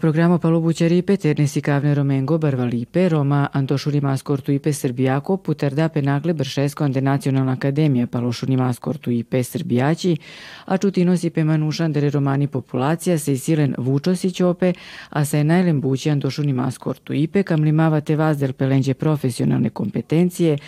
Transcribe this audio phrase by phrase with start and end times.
[0.00, 3.48] programo Palubućaripe ternesi kavne Romengo Barvalipe, Roma
[4.48, 10.16] ipe Srbijako, putarda penagle bršesko ande Nacionalna akademija Palošurimaskortu ipe Srbijaći,
[10.64, 14.72] a čutinos ipe manušandere romani populacija se isilen Vučosić ope,
[15.10, 20.58] a sa je najlem bući Antošurimaskortu ipe kamlimava te vazdel pelenđe profesionalne kompetencije,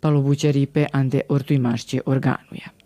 [0.00, 2.81] Palubućaripe ande ortuimašće organuja.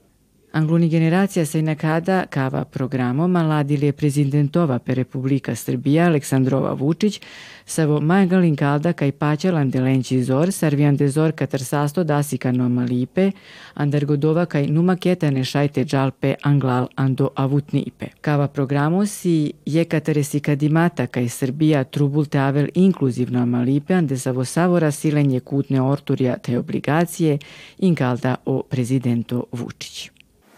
[0.52, 7.20] Angluni generacija se nekada kava programo maladili je prezidentova pe Republika Srbija Aleksandrova Vučić
[7.66, 13.30] savo majga linkalda kaj paćalan delenči zor sarvijan de zor katar sasto dasika no malipe
[13.74, 18.06] andargodova kaj numa ketane šajte džalpe anglal ando avutnipe.
[18.20, 24.44] Kava programo si je katare si kadimata kaj Srbija trubulte avel inkluzivno malipe ande savo
[24.44, 27.38] savora silenje kutne orturja te obligacije
[27.78, 30.15] inkalda o prezidento Vučić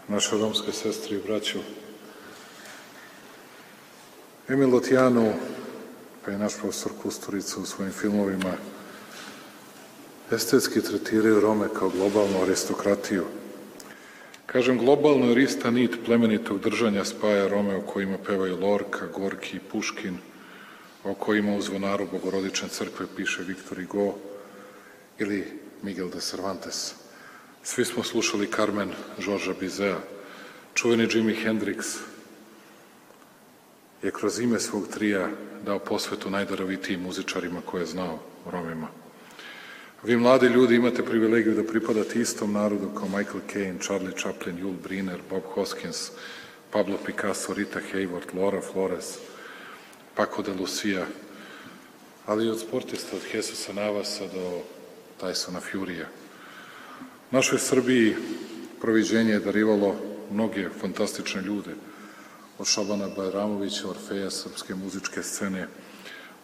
[0.09, 1.59] naše romske sestre i braću.
[4.47, 5.33] Emil Lotjanu,
[6.25, 8.53] pa i naš profesor Kusturica u svojim filmovima,
[10.31, 13.25] estetski tretiraju Rome kao globalnu aristokratiju.
[14.45, 19.59] Kažem globalno jer ista nit plemenitog držanja spaja Rome o kojima pevaju Lorka, Gorki i
[19.71, 20.17] Puškin,
[21.03, 24.15] o kojima u zvonaru Bogorodične crkve piše Viktor Hugo
[25.19, 26.93] ili Miguel de Cervantes.
[27.63, 29.97] Svi smo slušali Carmen Žorža Bizea.
[30.73, 31.97] Čuveni Jimi Hendrix
[34.03, 35.29] je kroz ime svog trija
[35.65, 38.19] dao posvetu najdarovitijim muzičarima koje je znao,
[38.51, 38.87] Romima.
[40.03, 44.79] Vi mladi ljudi imate privilegiju da pripadate istom narodu kao Michael Caine, Charlie Chaplin, Jules
[44.83, 46.11] Briner, Bob Hoskins,
[46.71, 49.17] Pablo Picasso, Rita Hayworth, Laura Flores,
[50.15, 51.05] Paco de Lucia,
[52.25, 54.61] ali i od sportista, od Jesusa Navasa do
[55.21, 56.07] Tysona Furija.
[57.31, 58.15] Našoj Srbiji
[58.81, 59.95] proviđenje je darivalo
[60.31, 61.75] mnoge fantastične ljude,
[62.57, 65.67] od Šabana Bajramovića, Orfeja srpske muzičke scene,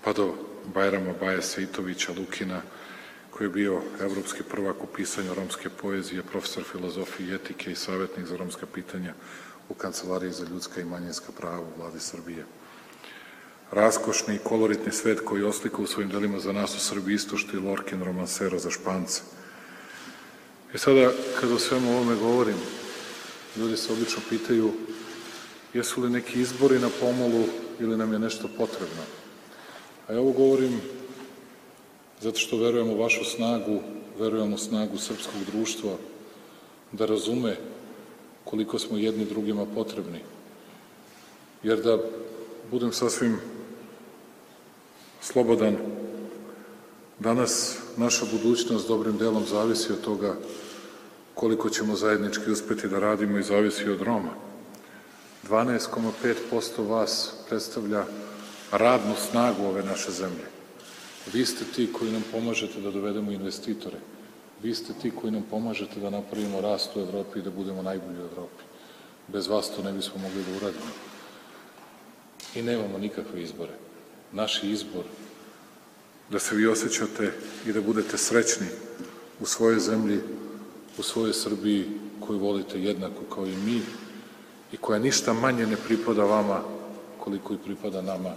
[0.03, 0.35] pa do
[0.75, 2.61] Bajrama Baja Sejtovića, Lukina,
[3.31, 8.25] koji je bio evropski prvak u pisanju romske poezije, profesor filozofije i etike i savjetnik
[8.25, 9.13] za romska pitanja
[9.69, 12.45] u Kancelariji za ljudska i manjinska prava u vladi Srbije.
[13.71, 18.03] Raskošni i koloritni svet koji oslika u svojim delima za nas u Srbiji istošti Lorkin
[18.03, 19.21] romansero za Špance–
[20.75, 22.55] E sada, kada o svemu ovome govorim,
[23.57, 24.71] ljudi se obično pitaju
[25.73, 27.43] jesu li neki izbori na pomolu
[27.79, 29.03] ili nam je nešto potrebno.
[30.07, 30.81] A ja ovo govorim
[32.21, 33.79] zato što verujem u vašu snagu,
[34.19, 35.95] verujem u snagu srpskog društva,
[36.91, 37.57] da razume
[38.43, 40.19] koliko smo jedni drugima potrebni.
[41.63, 41.99] Jer da
[42.71, 43.39] budem sasvim
[45.21, 45.77] slobodan,
[47.19, 50.35] danas naša budućnost dobrim delom zavisi od toga
[51.35, 54.31] koliko ćemo zajednički uspeti da radimo i zavisi od Roma.
[55.49, 58.05] 12,5% vas predstavlja
[58.71, 60.45] radnu snagu ove naše zemlje.
[61.33, 63.97] Vi ste ti koji nam pomažete da dovedemo investitore.
[64.63, 68.17] Vi ste ti koji nam pomažete da napravimo rast u Evropi i da budemo najbolji
[68.17, 68.63] u Evropi.
[69.27, 70.91] Bez vas to ne bismo mogli da uradimo.
[72.55, 73.73] I nemamo nikakve izbore.
[74.31, 75.03] Naš izbor
[76.29, 77.31] da se vi osjećate
[77.67, 78.67] i da budete srećni
[79.39, 80.21] u svojoj zemlji
[80.97, 81.85] u svojoj Srbiji
[82.19, 83.81] koju volite jednako kao i mi
[84.71, 86.61] i koja ništa manje ne pripada vama
[87.19, 88.33] koliko i pripada nama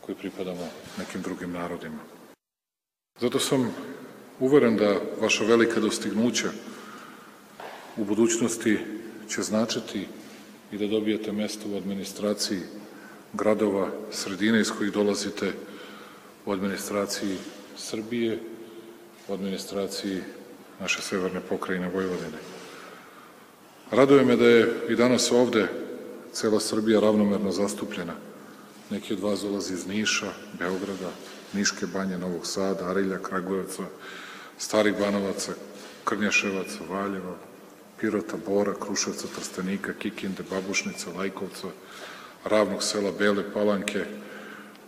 [0.00, 1.98] koji pripadamo nekim drugim narodima.
[3.20, 3.74] Zato sam
[4.40, 6.48] uveren da vaša velika dostignuća
[7.96, 8.78] u budućnosti
[9.28, 10.06] će značiti
[10.72, 12.60] i da dobijete mesto u administraciji
[13.32, 15.52] gradova, sredine iz kojih dolazite,
[16.46, 17.36] u administraciji
[17.76, 18.38] Srbije,
[19.28, 20.20] u administraciji
[20.80, 22.38] naše severne pokrajine Vojvodine.
[23.90, 25.68] Raduje me da je i danas ovde
[26.32, 28.14] cela Srbija ravnomerno zastupljena.
[28.90, 31.10] Neki od vas dolazi iz Niša, Beograda,
[31.52, 33.82] Niške banje, Novog Sada, Arilja, Kragujevca,
[34.58, 35.52] Starih Banovaca,
[36.04, 37.36] Krnjaševaca, Valjeva,
[38.00, 41.68] Pirota, Bora, Kruševca, Trstenika, Kikinde, Babušnica, Lajkovca,
[42.44, 44.04] Ravnog sela Bele Palanke.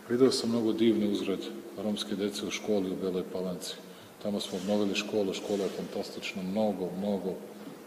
[0.08, 1.40] Video sam mnogo divne uzred
[1.78, 3.85] romske dece u školi u Beloj Palanci.
[4.26, 7.34] Tamo smo obnovili školu, škola je fantastična, mnogo, mnogo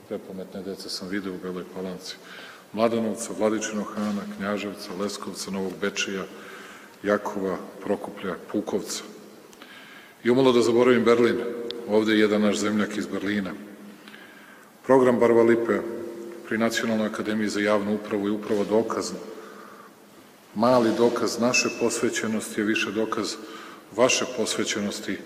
[0.08, 2.16] prepametne dece sam video u Beloj Palanci.
[2.74, 6.24] Mladanovca, Vladičinog Hana, Knjaževca, Leskovca, Novog Bečija,
[7.04, 9.04] Jakova, Prokuplja, Pukovca.
[10.24, 11.42] I umalo da zaboravim Berlin,
[11.90, 13.52] ovde je jedan naš zemljak iz Berlina.
[14.86, 15.82] Program Barba Lipe
[16.48, 19.12] pri Nacionalnoj akademiji za javnu upravu je upravo dokaz,
[20.56, 23.36] mali dokaz naše posvećenosti je više dokaz
[23.96, 25.18] vaše posvećenosti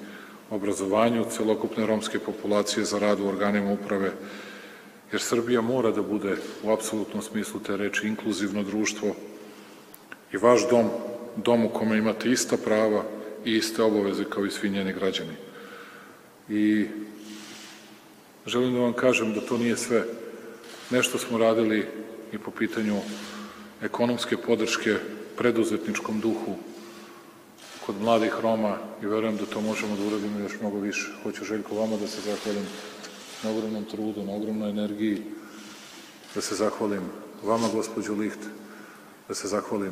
[0.53, 4.11] obrazovanju celokupne romske populacije za rad u organima uprave,
[5.11, 9.15] jer Srbija mora da bude u apsolutnom smislu te reči inkluzivno društvo
[10.33, 10.89] i vaš dom
[11.35, 13.03] dom u kome imate ista prava
[13.45, 15.35] i iste obaveze kao i svi njeni građani.
[16.49, 16.85] I
[18.45, 20.03] želim da vam kažem da to nije sve.
[20.89, 21.87] Nešto smo radili
[22.33, 22.97] i po pitanju
[23.81, 24.95] ekonomske podrške
[25.37, 26.55] preduzetničkom duhu
[27.85, 31.11] kod mladih Roma i verujem da to možemo da uradimo još mnogo više.
[31.23, 32.65] Hoću Željko vama da se zahvalim
[33.43, 35.21] na ogromnom trudu, na ogromnoj energiji,
[36.35, 37.01] da se zahvalim
[37.43, 38.39] vama, gospođo Liht,
[39.27, 39.91] da se zahvalim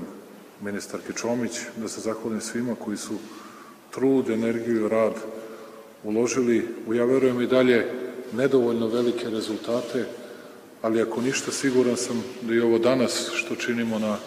[0.61, 3.13] ministarki Čomić, da se zahvalim svima koji su
[3.91, 5.13] trud, energiju i rad
[6.03, 7.91] uložili u, ja verujem i dalje,
[8.33, 10.05] nedovoljno velike rezultate,
[10.81, 14.17] ali ako ništa siguran sam da i ovo danas što činimo na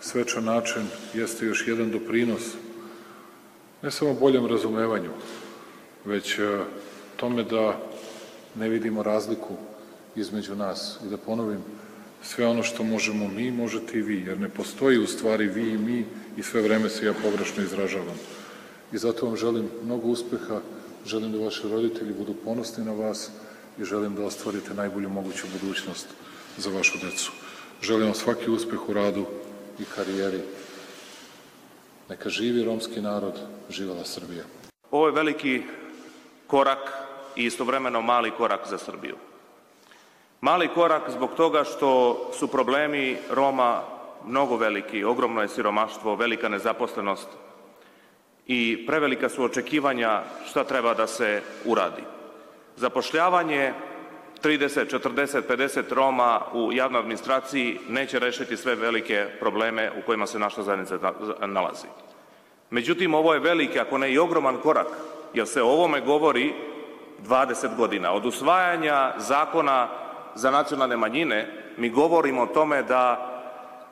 [0.00, 0.82] svečan način
[1.14, 2.42] jeste još jedan doprinos
[3.82, 5.10] ne samo boljem razumevanju,
[6.04, 6.58] već e,
[7.16, 7.78] tome da
[8.54, 9.54] ne vidimo razliku
[10.16, 11.60] između nas i da ponovim
[12.22, 15.78] sve ono što možemo mi, možete i vi, jer ne postoji u stvari vi i
[15.78, 16.04] mi
[16.36, 18.18] i sve vreme se ja pogrešno izražavam.
[18.92, 20.60] I zato vam želim mnogo uspeha,
[21.06, 23.30] želim da vaši roditelji budu ponosni na vas
[23.78, 26.06] i želim da ostvarite najbolju moguću budućnost
[26.58, 27.32] za vašu decu.
[27.82, 29.26] Želim vam svaki uspeh u radu
[29.78, 30.40] i karijeri.
[32.08, 34.44] Neka živi romski narod, živela Srbija.
[34.90, 35.62] Ovo je veliki
[36.46, 36.92] korak
[37.36, 39.16] i istovremeno mali korak za Srbiju.
[40.40, 43.82] Mali korak zbog toga što su problemi Roma
[44.26, 47.28] mnogo veliki, ogromno je siromaštvo, velika nezaposlenost
[48.46, 52.02] i prevelika su očekivanja šta treba da se uradi.
[52.76, 53.72] Zapošljavanje
[54.42, 60.38] 30, 40, 50 Roma u javnoj administraciji neće rešiti sve velike probleme u kojima se
[60.38, 61.12] naša zajednica
[61.46, 61.86] nalazi.
[62.70, 64.86] Međutim, ovo je veliki, ako ne i ogroman korak,
[65.34, 66.54] jer se o ovome govori
[67.28, 68.12] 20 godina.
[68.12, 69.88] Od usvajanja zakona
[70.34, 73.32] za nacionalne manjine mi govorimo o tome da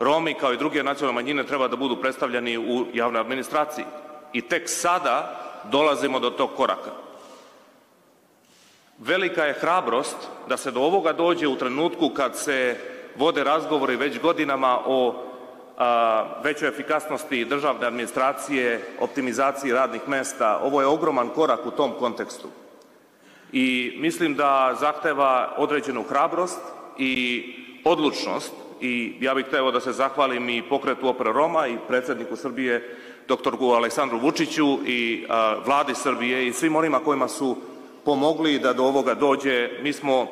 [0.00, 3.85] Romi kao i druge nacionalne manjine treba da budu predstavljeni u javnoj administraciji.
[4.32, 7.03] I tek sada dolazimo do tog koraka.
[8.99, 10.17] Velika je hrabrost
[10.49, 12.76] da se do ovoga dođe u trenutku kad se
[13.17, 15.25] vode razgovori već godinama o
[15.79, 20.61] a, većoj efikasnosti državne administracije, optimizaciji radnih mesta.
[20.62, 22.49] Ovo je ogroman korak u tom kontekstu.
[23.52, 26.61] I mislim da zahteva određenu hrabrost
[26.99, 27.44] i
[27.85, 32.96] odlučnost i ja bih hteo da se zahvalim i pokretu Opera Roma i predsedniku Srbije,
[33.29, 37.56] doktorku Aleksandru Vučiću i a, vladi Srbije i svim onima kojima su
[38.04, 39.70] pomogli da do ovoga dođe.
[39.82, 40.26] Mi smo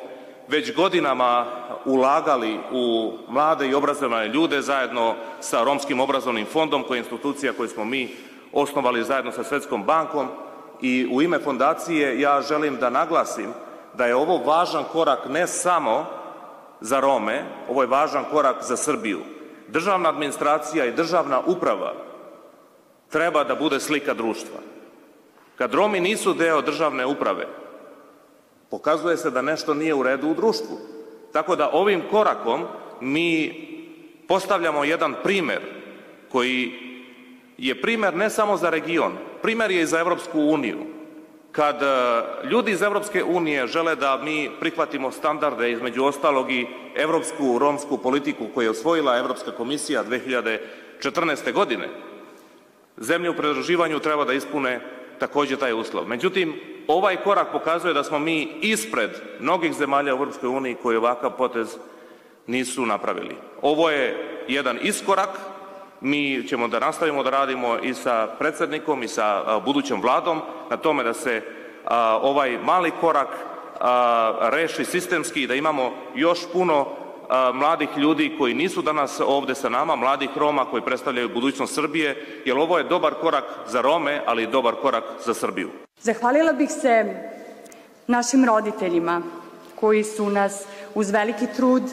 [0.47, 1.45] već godinama
[1.85, 7.69] ulagali u mlade i obrazovane ljude zajedno sa Romskim obrazovnim fondom, koja je institucija koju
[7.69, 8.09] smo mi
[8.53, 10.27] osnovali zajedno sa Svetskom bankom
[10.81, 13.53] i u ime fondacije ja želim da naglasim
[13.93, 16.05] da je ovo važan korak ne samo
[16.81, 19.19] za Rome, ovo je važan korak za Srbiju.
[19.67, 21.93] Državna administracija i državna uprava
[23.09, 24.59] treba da bude slika društva.
[25.57, 27.47] Kad Romi nisu deo državne uprave,
[28.73, 30.77] pokazuje se da nešto nije u redu u društvu.
[31.31, 32.65] Tako da ovim korakom
[33.01, 33.53] mi
[34.27, 35.59] postavljamo jedan primer
[36.31, 36.71] koji
[37.57, 40.79] je primer ne samo za region, primer je i za Evropsku uniju.
[41.51, 41.85] Kad e,
[42.49, 48.47] ljudi iz Evropske unije žele da mi prihvatimo standarde, između ostalog i evropsku romsku politiku
[48.53, 51.53] koju je osvojila Evropska komisija 2014.
[51.53, 51.89] godine,
[52.97, 54.81] zemlje u predruživanju treba da ispune
[55.19, 56.07] takođe taj uslov.
[56.07, 61.37] Međutim, ovaj korak pokazuje da smo mi ispred mnogih zemalja u Evropskoj uniji koji ovakav
[61.37, 61.77] potez
[62.47, 63.35] nisu napravili.
[63.61, 65.29] Ovo je jedan iskorak,
[66.01, 71.03] mi ćemo da nastavimo da radimo i sa predsednikom i sa budućom vladom na tome
[71.03, 71.41] da se
[72.21, 73.27] ovaj mali korak
[74.41, 77.02] reši sistemski i da imamo još puno
[77.53, 82.57] mladih ljudi koji nisu danas ovde sa nama, mladih Roma koji predstavljaju budućnost Srbije, jer
[82.57, 85.69] ovo je dobar korak za Rome, ali i dobar korak za Srbiju.
[85.99, 87.05] Zahvalila bih se
[88.07, 89.21] našim roditeljima
[89.75, 91.83] koji su nas uz veliki trud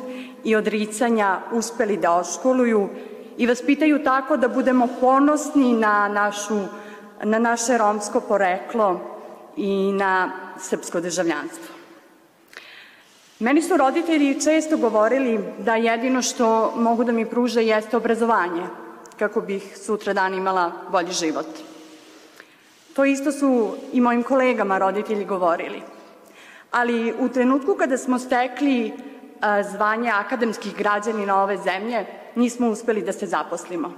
[0.44, 2.88] i odricanja uspeli da oškoluju
[3.38, 6.58] i vaspitaju tako da budemo ponosni na, našu,
[7.22, 9.00] na naše romsko poreklo
[9.56, 11.79] i na srpsko državljanstvo.
[13.40, 18.66] Meni su roditelji često govorili da jedino što mogu da mi pruže jeste obrazovanje,
[19.18, 21.46] kako bih sutra dan imala bolji život.
[22.94, 25.82] To isto su i mojim kolegama roditelji govorili.
[26.70, 28.92] Ali u trenutku kada smo stekli
[29.72, 33.92] zvanje akademskih građanina ove zemlje, nismo uspeli da se zaposlimo.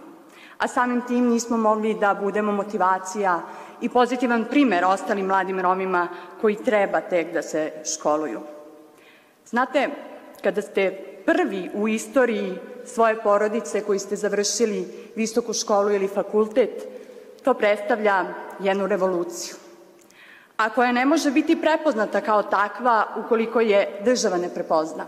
[0.58, 3.40] A samim tim nismo mogli da budemo motivacija
[3.80, 6.08] i pozitivan primer ostalim mladim Romima
[6.40, 8.40] koji treba tek da se školuju.
[9.52, 9.88] Znate,
[10.42, 10.90] kada ste
[11.26, 16.88] prvi u istoriji svoje porodice koji ste završili visoku školu ili fakultet,
[17.44, 18.25] to predstavlja
[18.61, 19.56] jednu revoluciju.
[20.56, 25.06] A koja ne može biti prepoznata kao takva ukoliko je država ne prepozna.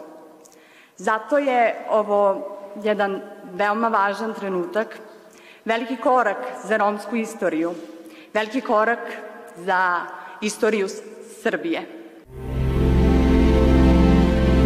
[0.96, 2.44] Zato je ovo
[2.82, 3.20] jedan
[3.54, 4.98] veoma važan trenutak,
[5.64, 7.74] veliki korak za romsku istoriju,
[8.34, 9.08] veliki korak
[9.56, 10.00] za
[10.40, 10.88] istoriju
[11.42, 12.03] Srbije.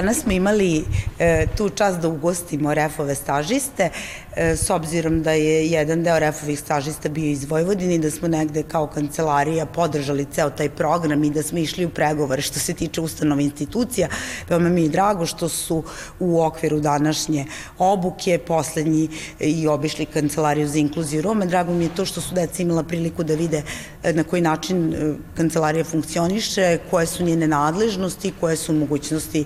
[0.00, 0.84] Danas smo imali
[1.18, 3.90] e, tu čast da ugostimo refove stažiste,
[4.36, 8.28] e, s obzirom da je jedan deo refovih stažista bio iz Vojvodine i da smo
[8.28, 12.74] negde kao kancelarija podržali ceo taj program i da smo išli u pregovore što se
[12.74, 14.08] tiče ustanova institucija.
[14.48, 15.82] Veoma mi je drago što su
[16.20, 17.46] u okviru današnje
[17.78, 19.08] obuke poslednji
[19.40, 21.44] i obišli kancelariju za inkluziju Roma.
[21.44, 23.62] Drago mi je to što su deca imala priliku da vide
[24.02, 29.44] e, na koji način e, kancelarija funkcioniše, koje su njene nadležnosti, koje su mogućnosti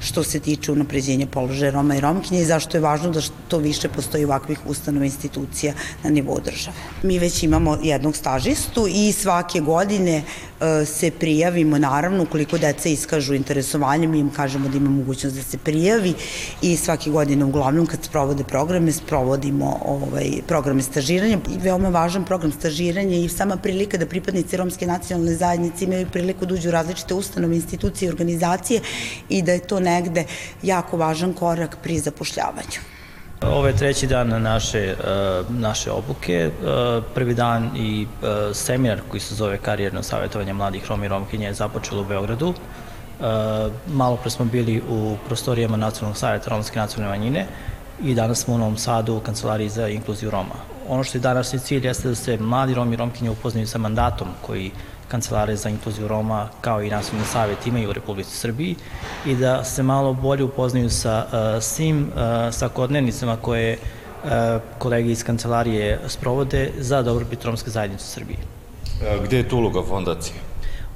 [0.00, 3.88] što se tiče unapređenja položaja Roma i Romkinje i zašto je važno da što više
[3.88, 6.76] postoji ovakvih ustanova institucija na nivou države.
[7.02, 13.34] Mi već imamo jednog stažistu i svake godine e, se prijavimo, naravno, ukoliko deca iskažu
[13.34, 16.14] interesovanje, mi im kažemo da ima mogućnost da se prijavi
[16.62, 21.38] i svake godine, uglavnom, kad sprovode programe, sprovodimo ovaj, programe stažiranja.
[21.54, 26.46] I veoma važan program stažiranja i sama prilika da pripadnici romske nacionalne zajednice imaju priliku
[26.46, 28.80] da uđu u različite ustanove, institucije i organizacije
[29.28, 30.24] i da je to negde
[30.62, 32.80] jako važan korak pri zapošljavanju.
[33.42, 34.94] Ovo je treći dan naše, e,
[35.48, 36.34] naše obuke.
[36.34, 36.50] E,
[37.14, 41.54] prvi dan i e, seminar koji se zove Karijerno savjetovanje mladih Roma i Romkinje je
[41.54, 42.54] započelo u Beogradu.
[43.86, 47.46] Malo pre smo bili u prostorijama Nacionalnog savjeta Romske nacionalne manjine
[48.02, 50.54] i danas smo u Novom Sadu u Kancelariji za inkluziju Roma.
[50.88, 54.28] Ono što je današnji cilj jeste da se mladi Romi i Romkinje upoznaju sa mandatom
[54.46, 54.70] koji
[55.08, 58.76] kancelare za inkluziju Roma kao i nacionalni savjet imaju u Republici Srbiji
[59.26, 64.30] i da se malo bolje upoznaju sa uh, svim uh, svakodnevnicama koje uh,
[64.78, 68.38] kolege iz kancelarije sprovode za dobrobit romske zajednice u Srbiji.
[69.24, 70.34] Gde je tu uloga fondacije?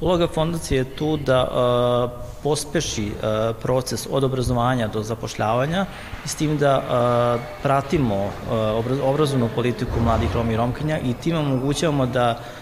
[0.01, 2.11] Uloga fondacije je tu da uh,
[2.43, 5.87] pospeši uh, proces od obrazovanja do zapošljavanja
[6.25, 11.37] i s tim da uh, pratimo uh, obrazovnu politiku mladih Roma i Romkinja i tim
[11.37, 12.60] omogućavamo da uh,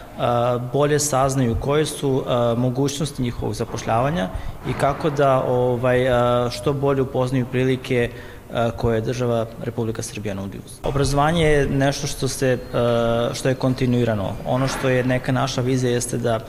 [0.73, 2.25] bolje saznaju koje su
[2.57, 4.29] mogućnosti njihovog zapošljavanja
[4.69, 6.07] i kako da ovaj,
[6.51, 8.11] što bolje upoznaju prilike
[8.77, 10.61] koje država Republika Srbija nudi.
[10.85, 12.59] Obrazovanje je nešto što, se,
[13.33, 14.33] što je kontinuirano.
[14.47, 16.41] Ono što je neka naša vizija jeste da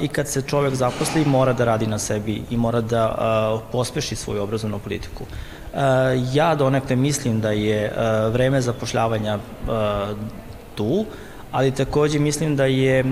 [0.00, 4.42] i kad se čovek zaposli mora da radi na sebi i mora da pospeši svoju
[4.42, 5.24] obrazovnu politiku.
[6.32, 7.92] Ja donekle mislim da je
[8.32, 9.38] vreme zapošljavanja
[10.74, 11.04] tu,
[11.56, 13.08] ali takođe mislim da je uh,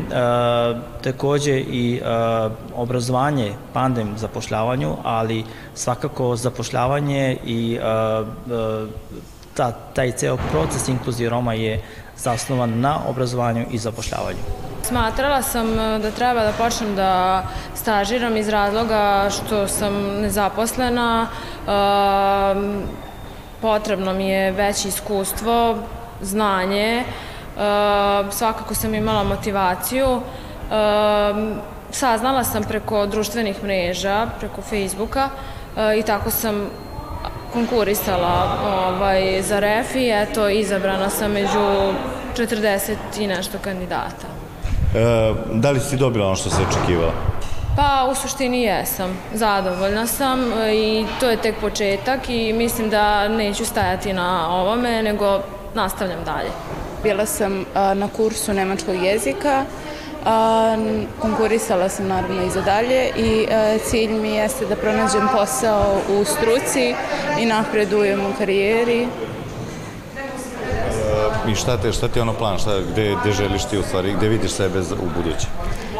[1.02, 8.88] takođe i uh, obrazovanje pandem zapošljavanju, ali svakako zapošljavanje i uh, uh,
[9.54, 11.82] ta, taj ceo proces inkluzije Roma je
[12.16, 14.38] zasnovan na obrazovanju i zapošljavanju.
[14.82, 17.42] Smatrala sam da treba da počnem da
[17.74, 21.28] stažiram iz razloga što sam nezaposlena,
[23.60, 25.76] potrebno mi je veće iskustvo,
[26.22, 27.04] znanje,
[28.30, 30.20] svakako sam imala motivaciju.
[30.72, 31.52] Ehm,
[31.90, 35.28] saznala sam preko društvenih mreža, preko Facebooka
[35.76, 36.66] eh, i tako sam
[37.52, 41.92] konkurisala ovaj, za ref i eto, izabrana sam među
[42.36, 44.26] 40 i nešto kandidata.
[44.94, 47.12] E, da li si dobila ono što se očekivala?
[47.76, 53.28] Pa u suštini jesam, zadovoljna sam eh, i to je tek početak i mislim da
[53.28, 55.40] neću stajati na ovome, nego
[55.74, 56.50] nastavljam dalje.
[57.04, 59.64] Bila sam na kursu nemačkog jezika,
[61.20, 63.46] konkurisala sam naravno i za dalje i
[63.84, 66.94] cilj mi jeste da pronađem posao u struci
[67.40, 69.08] i napredujem u karijeri.
[71.48, 74.12] I šta te, šta ti je ono plan, šta, gde, gde želiš ti u stvari,
[74.12, 75.46] gde vidiš sebe u buduće?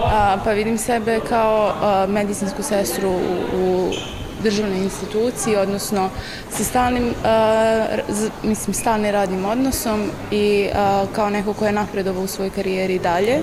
[0.04, 3.92] A, pa vidim sebe kao a, medicinsku sestru u, u
[4.44, 6.10] državnoj instituciji, odnosno
[6.50, 7.14] sa stalnim,
[8.42, 10.68] mislim, stalnim radnim odnosom i
[11.12, 13.42] kao neko ko je napredovao u svojoj karijeri dalje,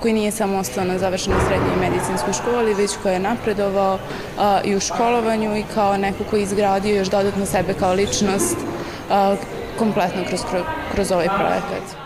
[0.00, 3.98] koji nije samo ostao na završenoj srednjoj medicinskoj školi, već koji je napredovao
[4.64, 8.56] i u školovanju i kao neko koji je izgradio još dodatno sebe kao ličnost
[9.78, 10.40] kompletno kroz,
[10.94, 12.03] kroz ovaj projekat.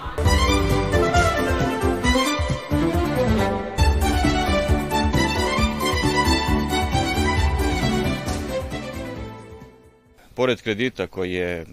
[10.39, 11.67] Pored kredita koji je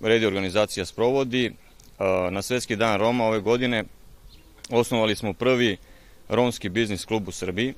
[0.00, 1.52] redi organizacija sprovodi,
[2.30, 3.84] na Svetski dan Roma ove godine
[4.70, 5.76] osnovali smo prvi
[6.28, 7.74] romski biznis klub u Srbiji.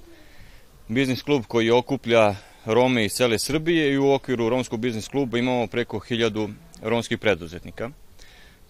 [0.88, 5.66] Biznis klub koji okuplja Rome iz cele Srbije i u okviru romskog biznis kluba imamo
[5.66, 6.48] preko hiljadu
[6.82, 7.90] romskih preduzetnika.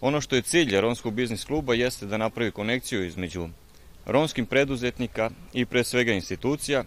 [0.01, 3.49] Ono što je cilj romskog biznis kluba jeste da napravi konekciju između
[4.07, 6.85] romskim preduzetnika i pre svega institucija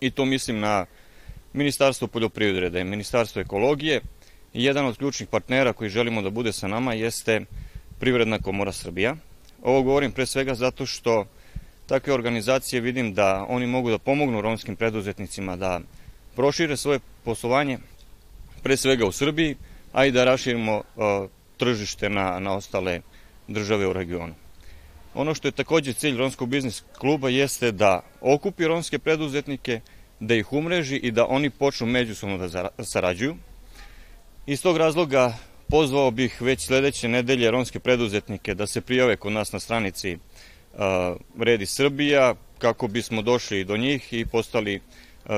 [0.00, 0.86] i to mislim na
[1.52, 4.00] Ministarstvo poljoprivrede, Ministarstvo ekologije
[4.54, 7.40] i jedan od ključnih partnera koji želimo da bude sa nama jeste
[7.98, 9.16] Privredna komora Srbija.
[9.62, 11.26] Ovo govorim pre svega zato što
[11.86, 15.80] takve organizacije vidim da oni mogu da pomognu romskim preduzetnicima da
[16.36, 17.78] prošire svoje poslovanje
[18.62, 19.56] pre svega u Srbiji,
[19.92, 23.00] a i da raširimo uh, tržište na, na ostale
[23.48, 24.34] države u regionu.
[25.14, 29.80] Ono što je takođe cilj Romskog biznis kluba jeste da okupi romske preduzetnike,
[30.20, 33.36] da ih umreži i da oni počnu međusobno da sarađuju.
[34.46, 35.34] Iz tog razloga
[35.68, 40.18] pozvao bih već sledeće nedelje romske preduzetnike da se prijave kod nas na stranici
[41.38, 44.80] Redi Srbija kako bismo došli do njih i postali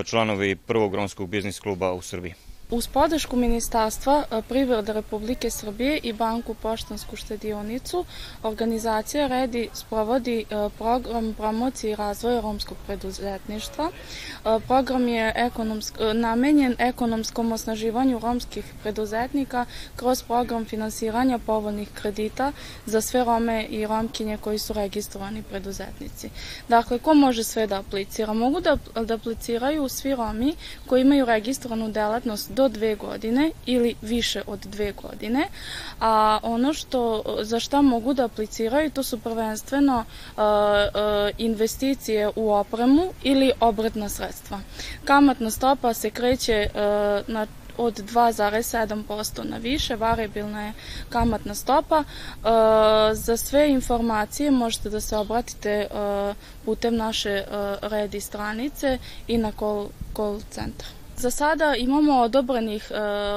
[0.04, 2.34] članovi prvog romskog biznis kluba u Srbiji.
[2.72, 8.04] Uz podršku Ministarstva e, privrede Republike Srbije i Banku Poštansku štedionicu,
[8.42, 13.90] organizacija REDI sprovodi e, program promocije i razvoja romskog preduzetništva.
[13.90, 22.52] E, program je ekonomsk, namenjen ekonomskom osnaživanju romskih preduzetnika kroz program finansiranja povoljnih kredita
[22.86, 26.30] za sve Rome i Romkinje koji su registrovani preduzetnici.
[26.68, 28.32] Dakle, ko može sve da aplicira?
[28.32, 30.54] Mogu da, da apliciraju svi Romi
[30.86, 35.48] koji imaju registrovanu delatnost do do dve godine ili više od dve godine,
[36.00, 40.42] a ono što, za šta mogu da apliciraju to su prvenstveno uh, uh,
[41.38, 44.60] investicije u opremu ili obretna sredstva.
[45.04, 47.46] Kamatna stopa se kreće uh, na
[47.76, 50.72] od 2,7% na više, variabilna je
[51.08, 52.04] kamatna stopa.
[53.12, 55.86] za sve informacije možete da se obratite
[56.64, 57.44] putem naše
[57.82, 58.98] redi stranice
[59.28, 61.01] i na call, call centar.
[61.22, 62.94] Za sada imamo odobrenih e,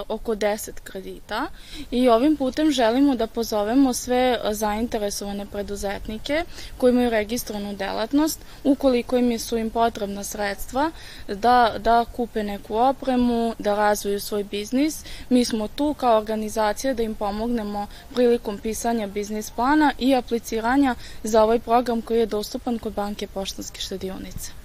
[0.08, 1.48] oko 10 kredita
[1.92, 6.44] i ovim putem želimo da pozovemo sve zainteresovane preduzetnike
[6.78, 10.92] koji imaju registrovanu delatnost, ukoliko im su im potrebna sredstva
[11.28, 15.06] da, da kupe neku opremu, da razviju svoj biznis.
[15.30, 21.44] Mi smo tu kao organizacija da im pomognemo prilikom pisanja biznis plana i apliciranja za
[21.44, 24.65] ovaj program koji je dostupan kod banke Poštanske štedionice.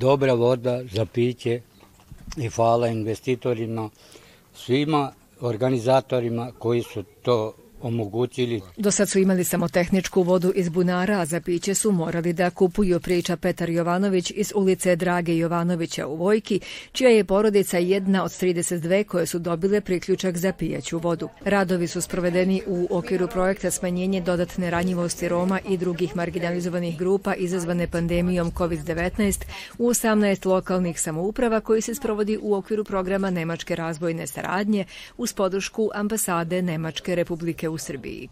[0.00, 1.60] Dobra voda za piće
[2.36, 3.90] i hvala investitorima,
[4.54, 8.60] svima organizatorima koji su to omogućili.
[8.76, 12.50] Do sad su imali samo tehničku vodu iz bunara, a za piće su morali da
[12.50, 16.60] kupuju, priča Petar Jovanović iz ulice Drage Jovanovića u Vojki,
[16.92, 21.28] čija je porodica jedna od 32 koje su dobile priključak za pijaću vodu.
[21.44, 27.86] Radovi su sprovedeni u okviru projekta smanjenje dodatne ranjivosti Roma i drugih marginalizovanih grupa izazvane
[27.86, 29.44] pandemijom COVID-19
[29.78, 34.84] u 18 lokalnih samouprava koji se sprovodi u okviru programa Nemačke razvojne saradnje
[35.16, 38.28] uz podršku ambasade Nemačke republike u Srbiji.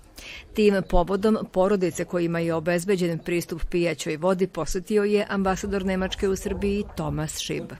[0.54, 6.84] Tim povodom porodice kojima je obezbeđen pristup pijaćoj vodi posetio je ambasador Nemačke u Srbiji
[6.96, 7.72] Tomas Šib.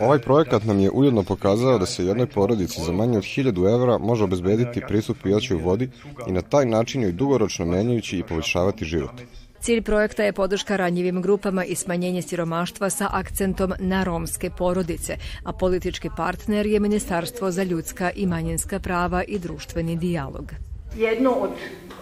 [0.00, 3.98] Ovaj projekat nam je ujedno pokazao da se jednoj porodici za manje od 1000 evra
[3.98, 5.90] može obezbediti pristup pijaćoj vodi
[6.26, 9.20] i na taj način joj dugoročno menjajući i poboljšavati život.
[9.60, 15.52] Cilj projekta je podrška ranjivim grupama i smanjenje siromaštva sa akcentom na romske porodice, a
[15.52, 20.52] politički partner je Ministarstvo za ljudska i manjinska prava i društveni dijalog.
[20.96, 21.50] Jedno od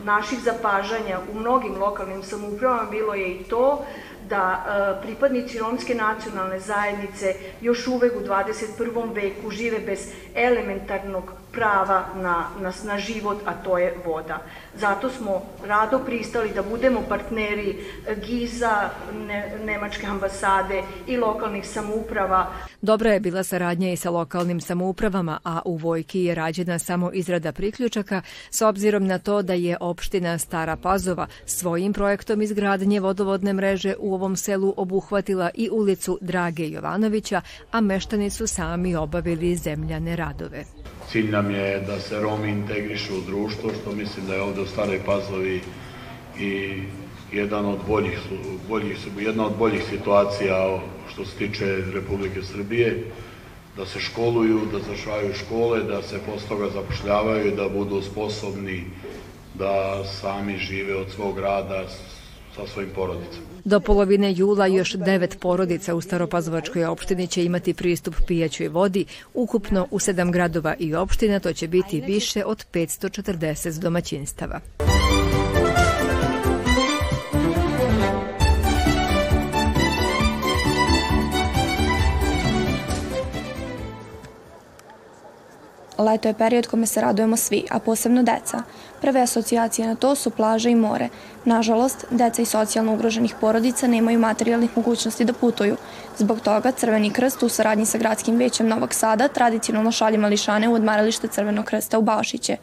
[0.04, 3.84] naših zapažanja u mnogim lokalnim samoupravama bilo je i to
[4.28, 4.64] da
[4.98, 9.14] e, pripadnici romske nacionalne zajednice još uvek u 21.
[9.14, 14.38] veku žive bez elementarnog prava na, na, na život, a to je voda.
[14.76, 17.84] Zato smo rado pristali da budemo partneri
[18.26, 18.90] GIZA,
[19.26, 22.46] ne, Nemačke ambasade i lokalnih samouprava.
[22.82, 27.52] Dobra je bila saradnja i sa lokalnim samoupravama, a u Vojki je rađena samo izrada
[27.52, 33.94] priključaka s obzirom na to da je opština Stara Pazova svojim projektom izgradnje vodovodne mreže
[33.98, 37.40] u ovom selu obuhvatila i ulicu Drage Jovanovića,
[37.72, 40.64] a meštani su sami obavili zemljane radove.
[41.10, 44.66] Cilj nam je da se Romi integrišu u društvo, što mislim da je ovde u
[44.66, 45.60] Staroj Pazovi
[46.38, 46.82] i
[47.32, 48.18] jedan od boljih,
[48.68, 50.78] boljih, jedna od boljih situacija
[51.12, 53.10] što se tiče Republike Srbije,
[53.76, 58.84] da se školuju, da zašvaju škole, da se posle toga zapošljavaju, da budu sposobni
[59.54, 61.84] da sami žive od svog rada
[62.56, 63.55] sa svojim porodicama.
[63.66, 69.04] Do polovine jula još devet porodica u Staropazovačkoj opštini će imati pristup pijaćoj vodi.
[69.34, 74.60] Ukupno u sedam gradova i opština to će biti više od 540 domaćinstava.
[85.98, 88.62] Leto je period kome se radujemo svi, a posebno deca.
[89.00, 91.08] Prve asocijacije na to su plaže i more.
[91.44, 95.76] Nažalost, deca i socijalno ugroženih porodica nemaju materijalnih mogućnosti da putuju.
[96.18, 100.74] Zbog toga Crveni krst u saradnji sa gradskim većem Novog Sada tradicionalno šalje mališane u
[100.74, 102.56] odmaralište Crvenog krsta u Bašiće.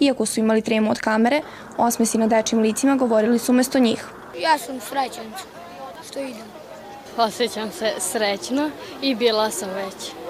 [0.00, 1.40] Iako su imali tremu od kamere,
[1.76, 4.04] osmesi na dečim licima govorili su umesto njih.
[4.38, 5.32] Ja sam srećan
[6.10, 6.46] što idem.
[7.16, 8.70] Osjećam se srećno
[9.02, 10.21] i bila sam već.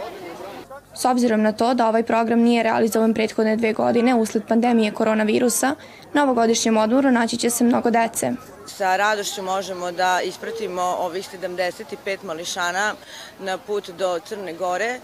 [0.95, 5.75] S obzirom na to da ovaj program nije realizovan prethodne dve godine usled pandemije koronavirusa,
[6.13, 8.33] na ovogodišnjem odmoru naći će se mnogo dece.
[8.67, 12.95] Sa radošću možemo da ispratimo ovih 75 mališana
[13.41, 15.01] na put do Crne Gore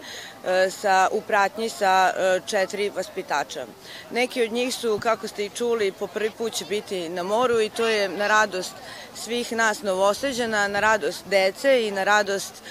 [0.47, 3.67] e, sa, u pratnji sa e, četiri vaspitača.
[4.11, 7.61] Neki od njih su, kako ste i čuli, po prvi put će biti na moru
[7.61, 8.75] i to je na radost
[9.15, 12.63] svih nas novoseđana, na radost dece i na radost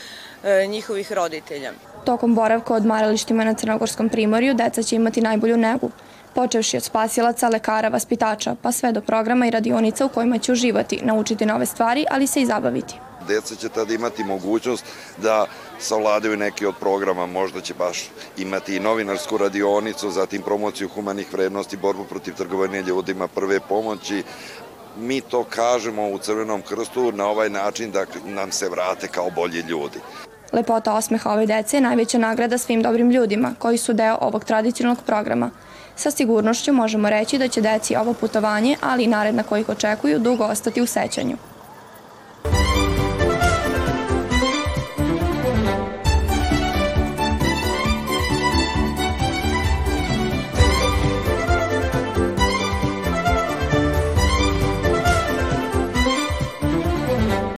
[0.44, 1.72] e, njihovih roditelja.
[2.08, 5.90] Tokom boravka od maralištima na Crnogorskom primorju deca će imati najbolju negu,
[6.36, 11.00] počevši od spasilaca, lekara, vaspitača, pa sve do programa i radionica u kojima će uživati,
[11.04, 12.96] naučiti nove stvari, ali se i zabaviti.
[13.28, 14.86] Deca će tada imati mogućnost
[15.18, 15.46] da
[15.80, 21.78] savladaju neki od programa, možda će baš imati i novinarsku radionicu, zatim promociju humanih vrednosti,
[21.78, 24.24] borbu protiv trgovanja ljudima, prve pomoći,
[25.00, 29.60] mi to kažemo u Crvenom krstu na ovaj način da nam se vrate kao bolji
[29.60, 30.00] ljudi.
[30.54, 35.04] Lepota osmeha ove dece je najveća nagrada svim dobrim ljudima koji su deo ovog tradicionalnog
[35.04, 35.52] programa.
[35.96, 40.46] Sa sigurnošću možemo reći da će deci ovo putovanje, ali i naredna kojih očekuju, dugo
[40.46, 41.38] ostati u sećanju.